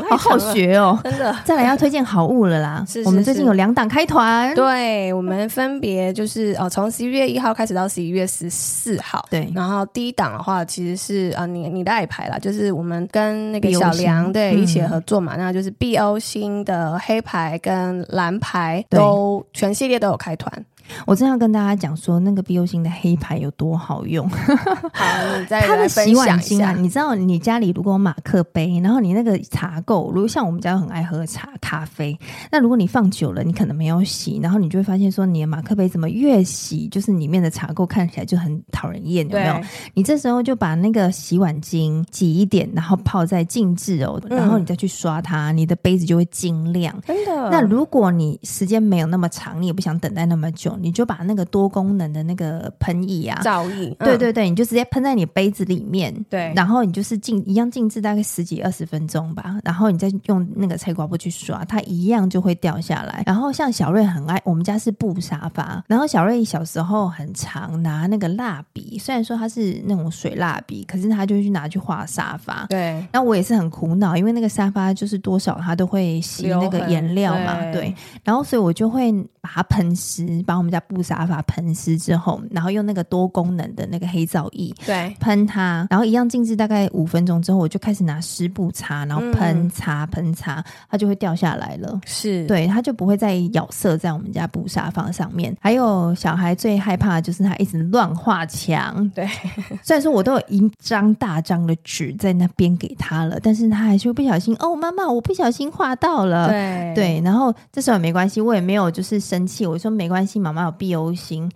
[0.10, 1.36] 好好学哦，真的。
[1.46, 9.52] 再来要推荐好物了啦，是，是，是，我们最近有两档开团，对，我们分别就是 哦，从十一月一号开始到十一月十四号，对。
[9.56, 20.66] 然后第一档的话，其实是啊、呃，你你的爱牌啦，就是我们跟那个小梁对一起合作嘛，嗯、那就是 BO 星的黑牌跟蓝牌都全系列都有开团。
[21.06, 24.28] 我正要跟大家讲说，那个 BO 星的黑牌有多好用。
[24.94, 32.18] 好，你再它的洗碗巾啊，你知道，你家里如果有马克杯，然后你那个茶垢，如果像我们家很爱喝茶咖啡，
[32.52, 39.60] 那如果你放久了，你可能没有洗，然后你就会发现说，你的马克杯怎么越洗，就是里面的茶垢看起来就很讨人厌，有没有？
[39.94, 46.94] 你这时候就把那个洗碗巾挤一点，然后泡在静置哦，然后你再去刷它，你的杯子就会晶亮。
[47.06, 47.50] 真的？
[47.50, 50.73] 那如果你时间没有那么长，你也不想等待那么久。
[50.80, 63.24] 你就把那个多功能的那个喷液啊，皂液，对对对，你就直接喷在你杯子里面，对，然后你就是静一样静置大概十几二十分钟吧，然后你再用那个菜瓜布去刷，它一样就会掉下来。
[63.26, 72.66] 然后像小瑞很爱，我们家是布沙发，然后小瑞小时候很常拿那个蜡笔，虽然说它是那种水蜡笔，可是他就去拿去画沙发。
[72.70, 92.00] 对，那我也是很苦恼，因为那个沙发就是多少它都会吸那个颜料嘛，对，对，然后所以我就会把它喷湿，把我们家布沙发喷湿之后，然后用那个多功能的那个黑皂液，对，喷它，然后一样静置大概五分钟之后，我就开始拿湿布擦，然后喷擦喷擦，它就会掉下来了。
[92.06, 95.54] 是，对，它就不会再咬色在我们家布沙发上面。
[95.60, 99.10] 还有小孩最害怕的就是他一直乱画墙。
[99.10, 99.28] 对，
[99.84, 104.56] 虽然说我都有一张大张的纸在那边给他了，但是他还是会不小心。
[104.60, 106.48] 哦，妈妈，我不小心画到了。
[106.48, 111.52] 对对，然后这时候也没关系，我也没有就是生气，我说没关系，妈妈有 BO 星，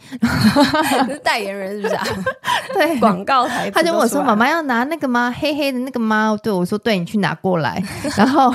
[1.08, 2.04] 是代言人是不是啊？
[2.74, 3.72] 对，广告台。
[3.72, 5.34] 他就问我说：“妈妈要拿那个吗？
[5.40, 7.82] 黑黑的那个吗？”对我说：“对，你去拿过来。”
[8.18, 8.54] 然后，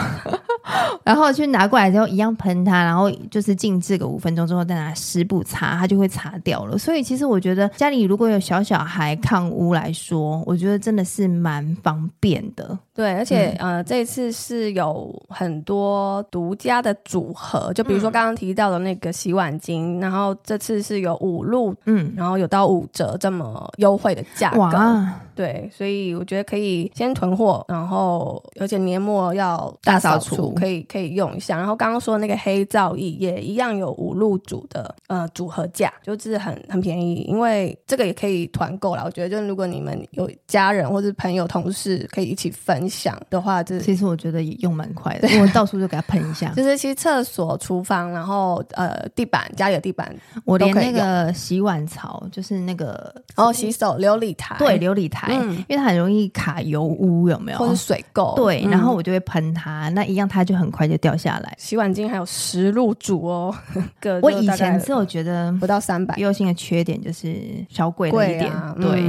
[1.04, 6.78] 然后去拿过来之后，一样喷它，然后就是静置个五分钟之后，再拿湿布擦，它就会擦掉了。
[6.78, 12.78] 所以，其实我觉得家里如果有小小孩抗污来说，我觉得真的是蛮方便的。
[12.94, 24.58] 对，而且、嗯、呃，这次是有很多独家的组合，就比如说刚刚提到的那个洗碗巾，嗯、然后这次是有五路，嗯，然后有到五折这么优惠的价格。
[24.58, 31.56] 哇对，所以我觉得可以先囤货，然后而且年末要大扫除，可以可以用一下。
[31.56, 39.02] 然后刚刚说那个黑皂液也一样有五路组的呃组合价，就是很很便宜，因为这个也可以团购啦。
[39.04, 46.52] 我觉得就是如果你们有家人或者朋友同事可以一起分享的话，这其实我觉得也用蛮快的，因为到处就给它喷一下。
[46.56, 50.14] 就是其实厕所、厨房，然后呃地板家里的地板，
[50.44, 55.21] 我连那个洗碗槽，就是那个哦洗手琉璃台，对琉璃台。
[55.30, 57.58] 嗯，因为它很容易卡油污，有没有？
[57.58, 58.34] 或是水垢？
[58.34, 61.54] 对，然后我就会喷它，那一样它就很快就掉下来。
[61.58, 63.54] 洗碗巾还有十路组哦，
[64.22, 66.14] 我以前是有觉得不到三百。
[66.16, 67.36] BO 星的缺点就是
[67.68, 69.02] 小贵了一点，对，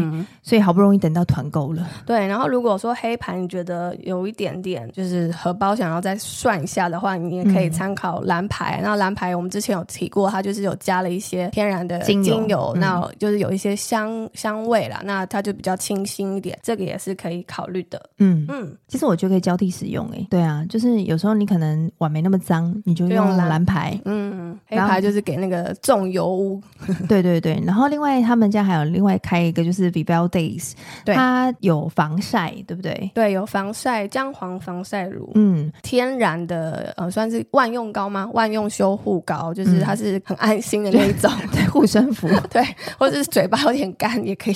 [0.44, 1.88] 所以好不容易等到团购了。
[2.06, 8.80] 对，然后如果说黑盘你觉得有一点点就是荷包想要再算一下的话，你也可以参考蓝牌。
[8.84, 16.03] 那蓝牌我们之前有提过，它就是有加了一些天然的精油，那就是有一些香香味啦，那它就比较清。
[16.04, 18.02] 清新一点，这个也是可以考虑的。
[18.20, 20.28] 嗯嗯，其实我觉得可以交替使用诶、欸。
[20.30, 24.00] 对啊，就是有时候你可能碗没那么脏，你就用蓝牌。
[24.06, 26.62] 嗯，黑牌就是给那个重油污。
[27.08, 30.74] 对对对，然后另外他们家还有另外开一个就是 Vival Days，
[31.06, 33.12] 对，它有防晒，对不对？
[33.14, 38.30] 对，有防晒姜黄防晒乳，嗯，天然的呃，算是万用膏吗？
[38.34, 42.64] 万用修护膏，就是它是很安心的那一种， 对，护身符， 对，
[42.98, 44.56] 或者是嘴巴有点干也可以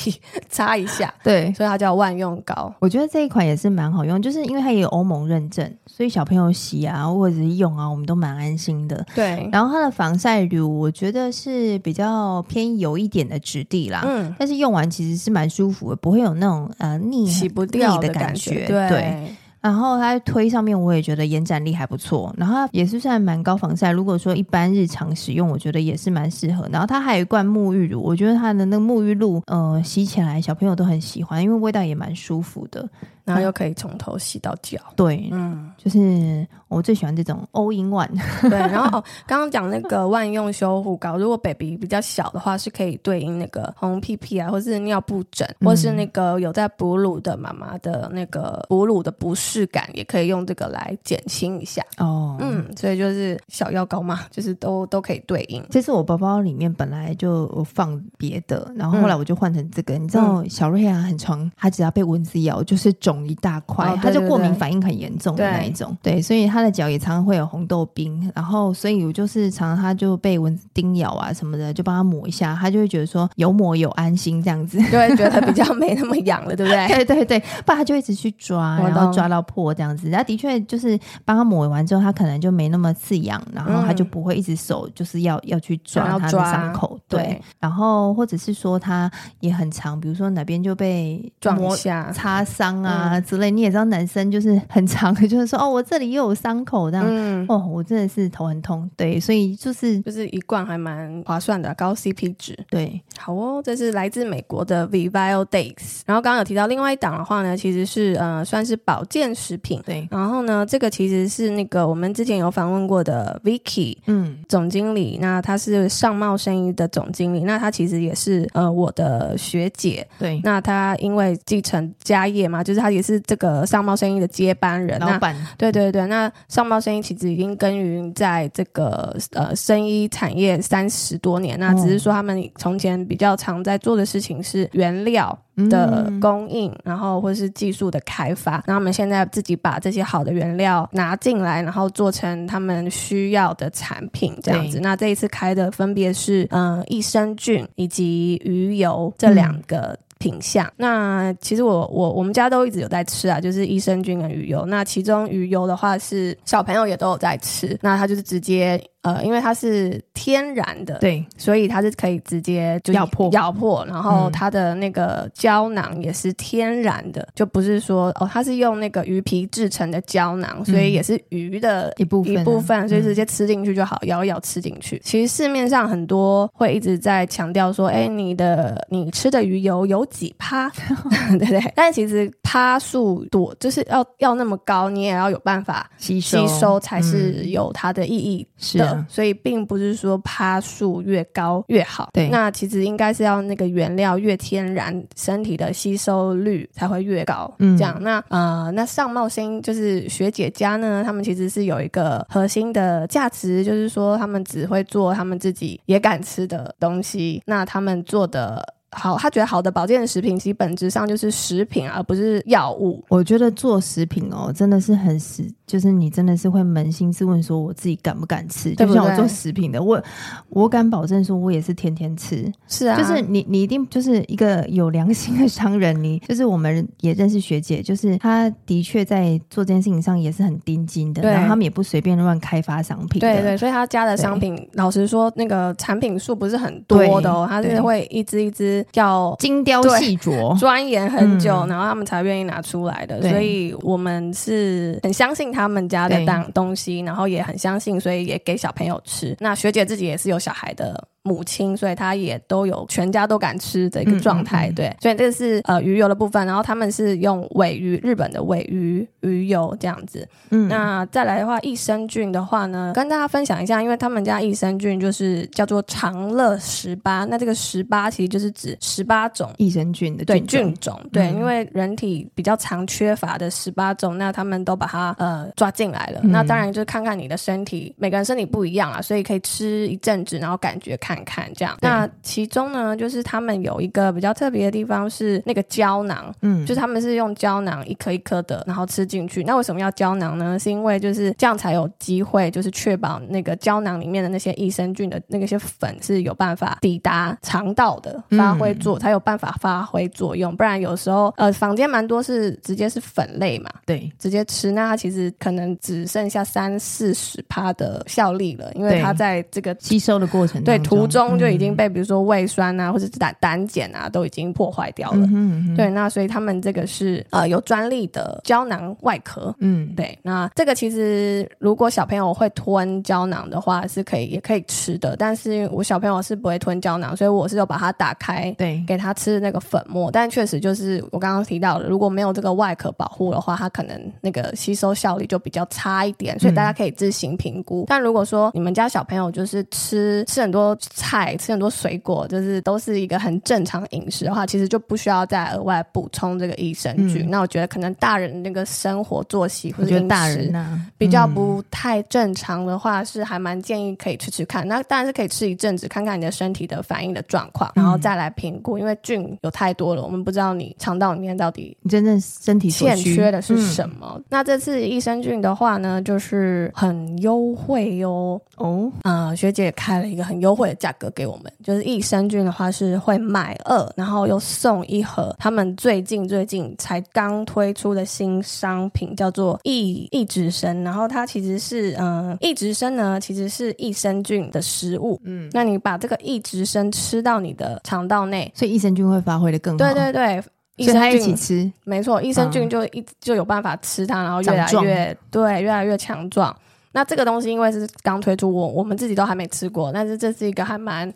[0.50, 2.74] 擦一下，对，所以它叫万用膏。
[2.80, 9.06] 我觉得这一款也是蛮好用，就是因为它也有欧盟认证，所以小朋友洗啊或者是用啊，我们都蛮安心的。
[9.16, 18.90] 对，然后它的防晒乳，我觉得是比较偏油一点的质地啦，嗯，但是用完其实是蛮舒服的，不会有那种呃腻洗不掉的感觉，对。
[18.90, 22.34] 对然后它推上面，我也觉得延展力还不错。
[22.38, 23.92] 然后也是算蛮高防晒。
[23.92, 26.68] 如果说一般日常使用，我觉得也是蛮适合。
[26.72, 32.88] 然后它还有一罐沐浴乳，我觉得它的那个沐浴露，呃，洗起来小朋友都很喜欢，因为味道也蛮舒服的。
[33.28, 38.10] 然后又可以从头洗到脚，对，嗯，就是我最喜欢这种 all in one。
[38.50, 51.84] 对，然后哦，刚刚讲那个万用修护膏，如果 baby 比较小的话，是可以对应那个红屁屁啊，或是尿布疹，或是那个有在哺乳的妈妈的那个哺乳的不适感，也可以用这个来减轻一下。
[51.98, 55.62] 哦，嗯，所以就是小药膏嘛，就是都都可以对应。
[55.70, 59.98] 这是我包包里面本来就放别的，然后后来我就换成这个。
[59.98, 63.17] 嗯、你知道小瑞啊，很长，他只要被蚊子咬就是肿。
[63.26, 76.88] 一大块，他就过敏反应很严重的那一种，对，所以他的脚也常常会有红豆冰，然后所以我就是常常他就被蚊子叮咬啊什么的，就帮他抹一下，他就会觉得说有抹有安心这样子， 就会觉得比较没那么痒了，对不对？
[76.88, 89.10] 对对对，不然他就一直去抓，然后抓到破这样子，然后的确就是帮他抹完之后，他可能就没那么刺痒，然后他就不会一直手就是要要去抓他的伤口，对，然后或者是说他
[89.40, 92.12] 也很长，比如说哪边就被撞一下。
[92.12, 93.07] 擦伤啊。
[93.08, 122.97] 啊之类，你也知道，男生就是很长的，就是说哦，我这里又有伤口这样，嗯、哦，我真的是头很痛，对，所以就是就是一罐还蛮划算的，高 CP 值，对，好哦，这是来自美国的 Vival Days，然后刚刚有提到另外一档的话呢，其实是呃算是保健食品，对，然后呢，这个其实是那个我们之前有访问过的 Vicky，嗯，总经理，那他是上茂生意的总经理，那他其实也是呃我的学姐，对，那他因为继承家业嘛，就是他。
[122.98, 125.36] 也是这个上茂生意的接班人，老板。
[125.58, 135.38] 对对对，那上茂生意其实已经耕耘在这个呃生意产业三十多年，那只是说他们从前比较常在做的事情是原料
[135.70, 138.64] 的供应，嗯、然后或是技术的开发。
[138.66, 144.80] 那他们现在自己把这些好的原料拿进来，然后做成他们需要的产品，这样子。
[144.80, 149.98] 那这一次开的分别是嗯、呃、益生菌以及鱼油这两个。
[150.20, 154.66] 品相，那其实我我我们家都一直有在吃啊，就是益生菌跟鱼油。
[154.66, 158.82] 那其中鱼油的话是小朋友也都有在吃，那它就是直接。
[159.16, 175.00] 呃，因为它是天然的，对，所以它是可以直接就咬破咬破，然后它的那个胶囊也是天然的，嗯、就不是说哦，它是用那个鱼皮制成的胶囊，所以也是鱼的一部分一部分，所以直接吃进去就好，咬一咬吃进去。
[175.04, 180.70] 其实市面上很多会一直在强调说，哎，你的你吃的鱼油有几趴，
[181.38, 181.74] 对不对？
[181.76, 188.48] 但其实趴数多，就是要要那么高，你也要有办法吸收，吸收才是有它的意义
[188.78, 188.97] 的。
[188.98, 197.54] 是所以并不是说趴数越高越好，对，那其实应该是要那个原料越天然，身体的吸收率才会越高。
[197.60, 208.74] 嗯，这样，那呃，那上茂星就是学姐家呢，他们其实是有一个核心的价值，就是说他们只会做他们自己也敢吃的东西，那他们做的。
[208.92, 213.04] 好，他觉得好的保健食品其实本质上就是食品，而不是药物。
[213.10, 218.70] 我觉得做食品哦，真的是很实，就是你真的是会扪心自问说，我自己敢不敢吃？
[218.70, 218.88] 对对？
[218.88, 220.02] 就像我做食品的，我
[220.50, 222.52] 我敢保证说，我也是天天吃。
[222.68, 233.20] 是啊，就是你你一定就是一个有良心的商人，你就是我们也认识学姐，就是她的确在做这件事情上也是很盯紧的，对然后他们也不随便乱开发商品。
[233.20, 238.86] 对对，所以他家的商品，老实说，那个产品数不是很多的哦，他是会一支一支。
[238.94, 243.20] 要精雕细琢、钻研很久，嗯、然后他们才愿意拿出来的。
[243.20, 249.36] 对所以我们是很相信他们家的当东西，然后也很相信，所以也给小朋友吃。
[249.40, 251.08] 那学姐自己也是有小孩的。
[251.28, 254.70] 母亲，所以他也都有全家都敢吃的一个状态。
[254.70, 260.28] 嗯嗯嗯对，所以这个是呃鱼油的部分，然后他们是用尾鱼，日本的尾鱼鱼油这样子。
[260.50, 276.22] 嗯，那再来的话，益生菌的话呢，跟大家分享一下，因为他们家益生菌就是叫做长乐十八，那这个十八其实就是指十八种益生菌的对菌种菌种，对，嗯因为人体比较常缺乏的十八种，那他们都把它呃抓进来了。
[276.24, 281.78] 嗯那当然就是看看你的身体，每个人身体不一样啊，所以可以吃一阵子，然后感觉看看这样。
[281.82, 289.44] 那其中呢，就是他们有一个比较特别的地方是那个胶囊，嗯，就是他们是用胶囊一颗一颗的，然后吃进去。
[289.44, 290.58] 那为什么要胶囊呢？
[290.60, 300.56] 是因为就是这样才有机会，就是确保那个胶囊里面的那些益生菌的那个些粉是有办法抵达肠道的，发挥作、嗯、才有办法发挥作用。
[300.56, 315.28] 不然有时候呃，房间蛮多是直接是粉类嘛，对，直接吃，那它其实可能只剩下三四十趴的效力了，因为它在这个吸收的过程对途中就已经被比如说胃酸啊，嗯、或者是胆胆碱啊都已经破坏掉了。
[315.32, 319.54] 嗯对，那所以他们这个是呃有专利的胶囊外壳。
[319.60, 330.10] 嗯，对，那这个其实如果小朋友会吞胶囊的话，是可以也可以吃的，但是我小朋友是不会吞胶囊，所以我是有把它打开，对，给他吃那个粉末。
[330.12, 337.84] 但确实就是我刚刚提到的，如果没有这个外壳保护的话，它可能那个吸收效率就比较差一点，所以大家可以自行评估。
[337.84, 347.28] 嗯、但如果说你们家小朋友就是吃吃很多菜，吃很多水果，就是都是一个很正常饮食的话，其实就不需要再额外补充这个益生菌。
[347.28, 354.68] 嗯、那我觉得可能大人那个生活作息或者饮食大人、啊、比较不太正常的话，是还蛮建议可以吃吃看。
[354.68, 358.78] 那当然是可以吃一阵子，看看你的身体的反应的状况，然后再来评估。
[358.78, 364.14] 因为菌有太多了，我们不知道你肠道里面到底真正身体欠缺的是什么。
[364.16, 368.40] 嗯、那这次益生菌的话呢，就是很优惠哟。
[368.56, 380.84] 哦，啊、呃，学姐开了一个很优惠的价格给我们，就是益生菌的话是会买二，然后又送一盒他们最近最近才刚推出的新商品，叫做益益植生。
[380.84, 385.20] 然后它其实是，嗯、呃，益植生呢其实是益生菌的食物。
[385.26, 389.78] 嗯，那你把这个益植生吃到你的肠道内，所以益生菌会发挥的更好。
[389.78, 390.44] 对对对。
[390.78, 396.56] 益生菌一起吃，没错，益生菌就一、嗯、就有办法吃它，然后越来越对，越来越强壮。
[396.98, 401.14] 那这个东西因为是刚推出，我我们自己都还没吃过，但是这是一个还蛮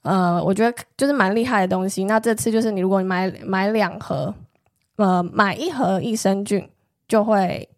[0.00, 2.04] 呃，我觉得就是蛮厉害的东西。
[2.04, 4.34] 那这次就是你如果你买买两盒，
[4.96, 6.66] 呃，买一盒益生菌
[7.06, 7.68] 就会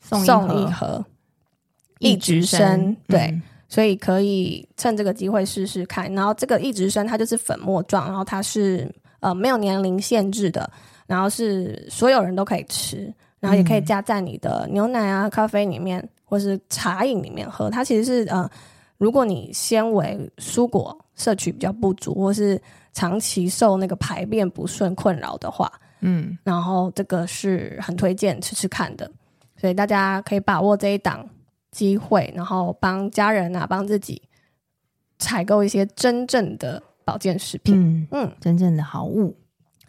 [0.00, 0.20] 送
[0.60, 1.04] 一盒
[2.00, 6.12] 益直生，对，嗯、所以可以趁这个机会试试看。
[6.14, 8.92] 然后这个益直生它就是粉末状，然后它是。
[9.20, 10.70] 呃，没有年龄限制的，
[11.06, 17.70] 然后是所有人都可以吃，然后也可以加在你的牛奶啊、咖啡里面，或是茶饮里面喝。
[17.70, 18.46] 它其实是呃，
[18.98, 22.60] 如果你纤维、蔬果摄取比较不足，或是
[22.92, 29.10] 长期受那个排便不顺困扰的话，嗯，然后这个是很推荐吃吃看的，
[29.56, 31.26] 所以大家可以把握这一档
[31.70, 34.20] 机会，然后帮家人啊、帮自己
[35.18, 36.82] 采购一些真正的。
[37.06, 39.32] 保健食品，嗯嗯，真正的好物，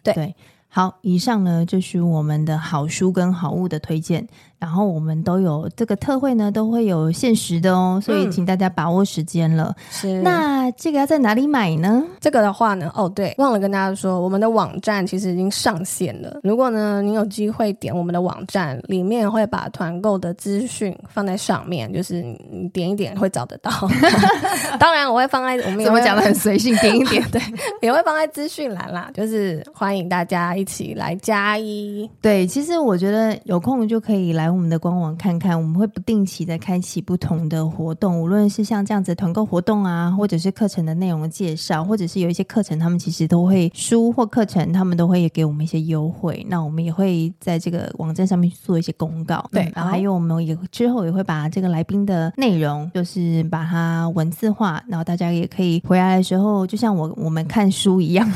[0.04, 0.32] 对对。
[0.68, 4.24] 好，以上呢就是我们的好书跟好物的推荐。
[4.58, 9.72] 然后我们都有这个特惠呢，都会有限时的哦，所以请大家把握时间了。
[9.88, 12.02] 是，那这个要在哪里买呢？
[12.18, 16.40] 这个的话呢，哦对，忘了跟大家说，我们的网站其实已经上线了。
[16.42, 23.70] 如果呢，你有机会点我们的网站，里面会把团购的资讯放在上面，就是你点一点会找得到。
[24.80, 27.40] 当然，我会放在我们怎么讲的很随性，点一点 对，
[27.80, 32.10] 也会放在资讯栏啦，就是欢迎大家一起来加一。
[32.20, 34.47] 对，其实我觉得有空就可以来。
[34.48, 46.44] 来我们的官网看看，我们会不定期的开启不同的活动，无论是像这样子团购活动啊，或者是课程的内容的介绍，或者是有一些课程，他们其实都会书或课程，他们都会给我们一些优惠。
[46.48, 49.46] 那我们也会在这个网站上面去做一些公告。
[49.52, 58.26] 对，嗯、然后还有我们也之后也会把这个来宾的内容，就是把它文字化，然后大家也可以回来的时候，就像我我们看书一样，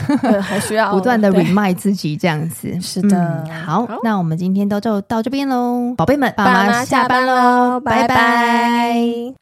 [0.43, 2.79] 还需要 不断的 remind 自己这样子。
[2.83, 5.95] 是的、嗯好，好，那我们今天都就到这边喽。
[6.03, 9.42] 宝贝们，爸妈下班喽，拜拜。